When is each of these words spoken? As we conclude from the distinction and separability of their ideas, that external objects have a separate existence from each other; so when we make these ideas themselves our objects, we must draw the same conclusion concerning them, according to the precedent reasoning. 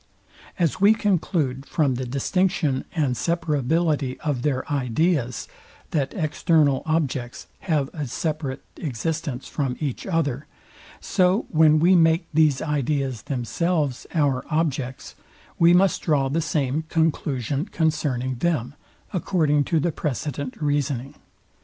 As 0.57 0.81
we 0.81 0.95
conclude 0.95 1.63
from 1.63 1.93
the 1.93 2.07
distinction 2.07 2.85
and 2.95 3.13
separability 3.13 4.17
of 4.21 4.41
their 4.41 4.67
ideas, 4.73 5.47
that 5.91 6.11
external 6.15 6.81
objects 6.87 7.45
have 7.69 7.87
a 7.93 8.07
separate 8.07 8.63
existence 8.77 9.47
from 9.47 9.77
each 9.79 10.07
other; 10.07 10.47
so 10.99 11.45
when 11.51 11.77
we 11.77 11.95
make 11.95 12.25
these 12.33 12.63
ideas 12.63 13.21
themselves 13.21 14.07
our 14.15 14.43
objects, 14.49 15.13
we 15.59 15.71
must 15.71 16.01
draw 16.01 16.29
the 16.29 16.41
same 16.41 16.81
conclusion 16.89 17.65
concerning 17.65 18.37
them, 18.37 18.73
according 19.13 19.63
to 19.65 19.79
the 19.79 19.91
precedent 19.91 20.59
reasoning. 20.59 21.13